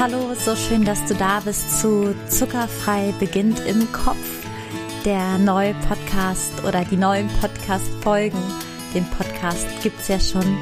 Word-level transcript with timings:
Hallo, 0.00 0.32
so 0.34 0.54
schön, 0.54 0.84
dass 0.84 1.04
du 1.06 1.14
da 1.16 1.40
bist 1.40 1.80
zu 1.80 2.14
Zuckerfrei 2.28 3.12
beginnt 3.18 3.58
im 3.66 3.90
Kopf. 3.90 4.46
Der 5.04 5.38
neue 5.38 5.74
Podcast 5.88 6.62
oder 6.64 6.84
die 6.84 6.96
neuen 6.96 7.26
Podcast-Folgen. 7.40 8.38
Den 8.94 9.04
Podcast 9.06 9.66
gibt 9.82 9.98
es 9.98 10.06
ja 10.06 10.20
schon. 10.20 10.56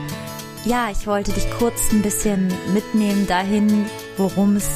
Ja, 0.65 0.89
ich 0.91 1.07
wollte 1.07 1.33
dich 1.33 1.51
kurz 1.59 1.93
ein 1.93 2.01
bisschen 2.01 2.49
mitnehmen 2.73 3.27
dahin, 3.27 3.85
worum 4.17 4.57
es 4.57 4.71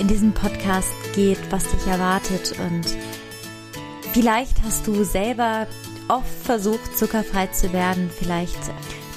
in 0.00 0.08
diesem 0.08 0.32
Podcast 0.32 0.90
geht, 1.14 1.38
was 1.50 1.62
dich 1.70 1.86
erwartet. 1.86 2.56
Und 2.58 2.96
vielleicht 4.12 4.60
hast 4.64 4.84
du 4.88 5.04
selber 5.04 5.68
oft 6.08 6.42
versucht, 6.42 6.98
zuckerfrei 6.98 7.46
zu 7.46 7.72
werden. 7.72 8.10
Vielleicht 8.18 8.58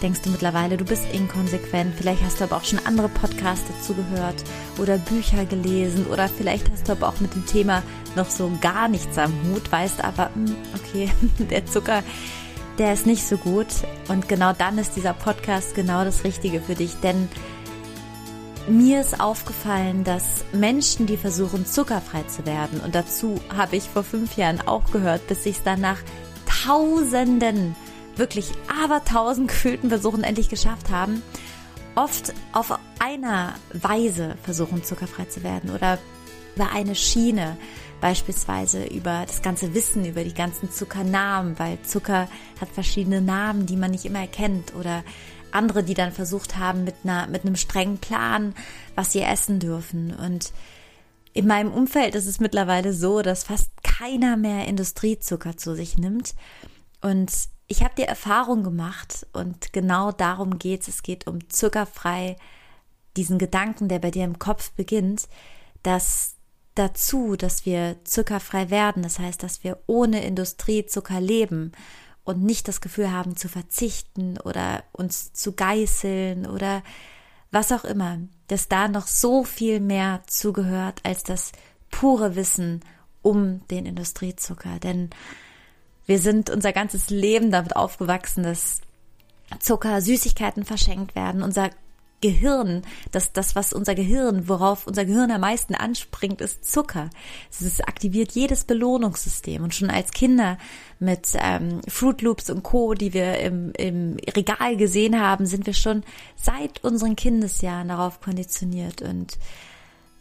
denkst 0.04 0.22
du 0.22 0.30
mittlerweile, 0.30 0.78
du 0.78 0.84
bist 0.84 1.06
inkonsequent. 1.14 1.96
Vielleicht 1.96 2.22
hast 2.24 2.40
du 2.40 2.44
aber 2.44 2.58
auch 2.58 2.64
schon 2.64 2.86
andere 2.86 3.10
Podcasts 3.10 3.66
dazu 3.68 3.94
gehört 3.94 4.36
oder 4.78 4.98
Bücher 4.98 5.46
gelesen 5.46 6.06
oder 6.08 6.28
vielleicht 6.28 6.70
hast 6.70 6.88
du 6.88 6.92
aber 6.92 7.08
auch 7.08 7.20
mit 7.22 7.34
dem 7.34 7.46
Thema 7.46 7.82
noch 8.16 8.30
so 8.30 8.52
gar 8.62 8.90
nichts 8.90 9.18
am 9.18 9.34
Hut, 9.46 9.72
weißt 9.72 10.04
aber, 10.04 10.30
hm, 10.36 10.56
okay, 10.76 11.10
der 11.50 11.66
Zucker, 11.66 12.04
der 12.78 12.94
ist 12.94 13.06
nicht 13.06 13.26
so 13.26 13.38
gut. 13.38 13.68
Und 14.10 14.28
genau 14.28 14.54
dann 14.54 14.78
ist 14.78 14.96
dieser 14.96 15.14
Podcast 15.14 15.74
genau 15.74 16.04
das 16.04 16.24
Richtige 16.26 16.62
für 16.62 16.76
dich, 16.76 16.96
denn 17.02 17.30
mir 18.68 19.02
ist 19.02 19.20
aufgefallen, 19.20 20.04
dass 20.04 20.46
Menschen, 20.54 21.06
die 21.06 21.18
versuchen, 21.18 21.66
zuckerfrei 21.66 22.24
zu 22.24 22.46
werden, 22.46 22.80
und 22.80 22.96
dazu 22.96 23.40
habe 23.56 23.76
ich 23.76 23.84
vor 23.84 24.04
fünf 24.04 24.38
Jahren 24.38 24.62
auch 24.62 24.92
gehört, 24.92 25.28
bis 25.28 25.46
ich 25.46 25.58
es 25.58 25.64
dann 25.64 25.82
nach 25.82 26.00
Tausenden 26.66 27.76
wirklich 28.16 28.52
abertausend 28.84 29.48
gefühlten 29.48 29.90
Versuchen 29.90 30.24
endlich 30.24 30.50
geschafft 30.50 30.90
haben, 30.90 31.22
oft 31.96 32.34
auf 32.52 32.78
einer 33.00 33.56
Weise 33.74 34.36
versuchen, 34.44 34.84
zuckerfrei 34.84 35.26
zu 35.26 35.44
werden 35.44 35.70
oder 35.70 36.00
über 36.56 36.72
eine 36.72 36.96
Schiene, 36.96 37.58
beispielsweise 38.02 38.86
über 38.86 39.24
das 39.26 39.42
ganze 39.42 39.74
Wissen, 39.74 40.06
über 40.06 40.24
die 40.24 40.34
ganzen 40.34 40.72
Zuckernamen, 40.72 41.58
weil 41.58 41.82
Zucker 41.84 42.28
hat 42.60 42.70
verschiedene 42.70 43.22
Namen, 43.22 43.66
die 43.66 43.78
man 43.78 43.92
nicht 43.92 44.06
immer 44.06 44.20
erkennt 44.20 44.76
oder 44.76 45.04
andere, 45.52 45.84
die 45.84 45.94
dann 45.94 46.12
versucht 46.12 46.58
haben 46.58 46.84
mit 46.84 46.96
einer, 47.04 47.28
mit 47.28 47.46
einem 47.46 47.56
strengen 47.56 48.00
Plan, 48.00 48.54
was 48.96 49.12
sie 49.12 49.22
essen 49.22 49.60
dürfen 49.60 50.14
und 50.14 50.52
in 51.34 51.48
meinem 51.48 51.74
Umfeld 51.74 52.14
ist 52.16 52.28
es 52.28 52.40
mittlerweile 52.40 52.94
so, 52.94 53.22
dass 53.22 53.44
fast 53.44 53.72
keiner 53.84 54.38
mehr 54.38 54.68
Industriezucker 54.68 55.58
zu 55.58 55.76
sich 55.76 55.98
nimmt. 55.98 56.36
Und 57.02 57.32
ich 57.74 57.84
habe 57.84 57.96
die 57.98 58.04
Erfahrung 58.04 58.62
gemacht 58.62 59.26
und 59.34 59.74
genau 59.74 60.12
darum 60.12 60.60
geht 60.60 60.84
es. 60.84 60.90
Es 60.90 61.02
geht 61.02 61.26
um 61.26 61.50
zuckerfrei, 61.50 62.36
diesen 63.18 63.40
Gedanken, 63.40 63.88
der 63.88 63.98
bei 63.98 64.12
dir 64.12 64.26
im 64.26 64.38
Kopf 64.38 64.72
beginnt, 64.74 65.28
dass 65.82 66.36
dazu, 66.76 67.36
dass 67.36 67.66
wir 67.66 67.98
zuckerfrei 68.04 68.70
werden, 68.70 69.02
das 69.02 69.18
heißt, 69.18 69.42
dass 69.42 69.64
wir 69.64 69.80
ohne 69.88 70.24
Industriezucker 70.24 71.20
leben 71.20 71.72
und 72.24 72.44
nicht 72.44 72.68
das 72.68 72.80
Gefühl 72.80 73.12
haben 73.12 73.36
zu 73.36 73.50
verzichten 73.50 74.40
oder 74.40 74.84
uns 74.92 75.34
zu 75.34 75.54
geißeln 75.54 76.46
oder 76.46 76.84
was 77.50 77.72
auch 77.72 77.86
immer, 77.86 78.20
dass 78.50 78.68
da 78.68 78.88
noch 78.88 79.08
so 79.08 79.44
viel 79.44 79.80
mehr 79.80 80.22
zugehört 80.28 81.00
als 81.02 81.24
das 81.24 81.54
pure 81.90 82.36
Wissen 82.36 82.82
um 83.24 83.68
den 83.70 83.88
Industriezucker. 83.88 84.78
Denn 84.78 85.10
wir 86.06 86.20
sind 86.20 86.50
unser 86.50 86.74
ganzes 86.74 87.10
Leben 87.10 87.52
damit 87.52 87.76
aufgewachsen, 87.76 88.44
dass 88.44 88.82
Zucker, 89.60 90.02
Süßigkeiten 90.02 90.66
verschenkt 90.66 91.16
werden. 91.16 91.44
Unser 91.44 91.70
Gehirn, 92.24 92.84
das, 93.12 93.34
das, 93.34 93.54
was 93.54 93.74
unser 93.74 93.96
Gehirn, 93.96 94.48
worauf 94.48 94.88
unser 94.88 95.04
Gehirn 95.04 95.30
am 95.30 95.42
meisten 95.42 95.76
anspringt, 95.76 96.40
ist 96.40 96.72
Zucker. 96.72 97.10
Es 97.52 97.82
aktiviert 97.82 98.32
jedes 98.32 98.64
Belohnungssystem. 98.64 99.62
Und 99.62 99.76
schon 99.76 99.90
als 99.90 100.12
Kinder 100.12 100.58
mit 101.00 101.32
ähm, 101.36 101.82
Fruit 101.86 102.22
Loops 102.22 102.50
und 102.50 102.64
Co., 102.64 102.94
die 102.94 103.14
wir 103.14 103.40
im, 103.40 103.74
im 103.78 104.16
Regal 104.36 104.78
gesehen 104.78 105.20
haben, 105.20 105.46
sind 105.46 105.66
wir 105.66 105.74
schon 105.74 106.04
seit 106.38 106.82
unseren 106.82 107.18
Kindesjahren 107.18 107.90
darauf 107.90 108.22
konditioniert. 108.22 109.02
Und 109.02 109.38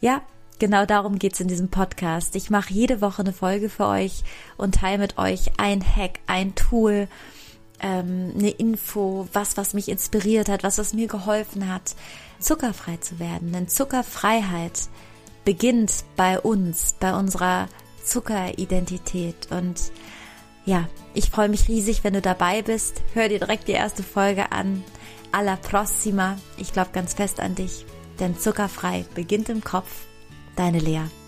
ja, 0.00 0.22
Genau 0.62 0.86
darum 0.86 1.18
geht's 1.18 1.40
in 1.40 1.48
diesem 1.48 1.70
Podcast. 1.70 2.36
Ich 2.36 2.48
mache 2.48 2.72
jede 2.72 3.00
Woche 3.00 3.22
eine 3.22 3.32
Folge 3.32 3.68
für 3.68 3.88
euch 3.88 4.22
und 4.56 4.76
teile 4.76 4.98
mit 4.98 5.18
euch 5.18 5.50
ein 5.56 5.82
Hack, 5.84 6.20
ein 6.28 6.54
Tool, 6.54 7.08
ähm, 7.80 8.32
eine 8.38 8.50
Info, 8.50 9.26
was, 9.32 9.56
was 9.56 9.74
mich 9.74 9.88
inspiriert 9.88 10.48
hat, 10.48 10.62
was, 10.62 10.78
was 10.78 10.94
mir 10.94 11.08
geholfen 11.08 11.68
hat, 11.68 11.96
zuckerfrei 12.38 12.98
zu 12.98 13.18
werden. 13.18 13.50
Denn 13.50 13.66
Zuckerfreiheit 13.66 14.82
beginnt 15.44 16.04
bei 16.14 16.38
uns, 16.38 16.94
bei 17.00 17.12
unserer 17.12 17.66
Zuckeridentität. 18.04 19.50
Und 19.50 19.90
ja, 20.64 20.88
ich 21.12 21.28
freue 21.30 21.48
mich 21.48 21.66
riesig, 21.66 22.04
wenn 22.04 22.14
du 22.14 22.22
dabei 22.22 22.62
bist. 22.62 23.02
Hör 23.14 23.28
dir 23.28 23.40
direkt 23.40 23.66
die 23.66 23.72
erste 23.72 24.04
Folge 24.04 24.52
an. 24.52 24.84
Alla 25.32 25.56
prossima. 25.56 26.38
Ich 26.56 26.72
glaube 26.72 26.90
ganz 26.92 27.14
fest 27.14 27.40
an 27.40 27.56
dich. 27.56 27.84
Denn 28.20 28.38
zuckerfrei 28.38 29.04
beginnt 29.16 29.48
im 29.48 29.64
Kopf 29.64 29.90
Deine 30.56 30.78
Lea. 30.78 31.21